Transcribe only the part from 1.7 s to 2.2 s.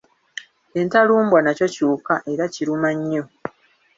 kiwuka